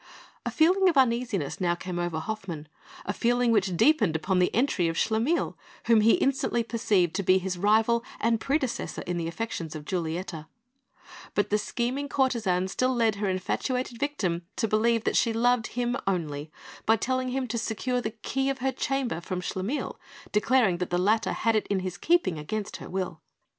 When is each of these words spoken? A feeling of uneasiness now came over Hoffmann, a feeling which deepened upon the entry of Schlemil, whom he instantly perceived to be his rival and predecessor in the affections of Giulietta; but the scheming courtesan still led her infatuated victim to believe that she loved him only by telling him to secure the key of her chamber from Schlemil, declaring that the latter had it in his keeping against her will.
A 0.47 0.49
feeling 0.49 0.89
of 0.89 0.97
uneasiness 0.97 1.61
now 1.61 1.75
came 1.75 1.99
over 1.99 2.17
Hoffmann, 2.17 2.67
a 3.05 3.13
feeling 3.13 3.51
which 3.51 3.77
deepened 3.77 4.15
upon 4.15 4.39
the 4.39 4.51
entry 4.51 4.87
of 4.87 4.97
Schlemil, 4.97 5.53
whom 5.85 6.01
he 6.01 6.13
instantly 6.13 6.63
perceived 6.63 7.13
to 7.13 7.21
be 7.21 7.37
his 7.37 7.55
rival 7.55 8.03
and 8.19 8.41
predecessor 8.41 9.03
in 9.03 9.17
the 9.17 9.27
affections 9.27 9.75
of 9.75 9.85
Giulietta; 9.85 10.47
but 11.35 11.51
the 11.51 11.59
scheming 11.59 12.09
courtesan 12.09 12.67
still 12.67 12.95
led 12.95 13.17
her 13.17 13.29
infatuated 13.29 13.99
victim 13.99 14.41
to 14.55 14.67
believe 14.67 15.03
that 15.03 15.15
she 15.17 15.33
loved 15.33 15.67
him 15.77 15.95
only 16.07 16.51
by 16.87 16.95
telling 16.95 17.29
him 17.29 17.47
to 17.49 17.59
secure 17.59 18.01
the 18.01 18.09
key 18.23 18.49
of 18.49 18.57
her 18.57 18.71
chamber 18.71 19.21
from 19.21 19.39
Schlemil, 19.39 19.97
declaring 20.31 20.77
that 20.79 20.89
the 20.89 20.97
latter 20.97 21.31
had 21.31 21.55
it 21.55 21.67
in 21.67 21.81
his 21.81 21.99
keeping 21.99 22.39
against 22.39 22.77
her 22.77 22.89
will. 22.89 23.21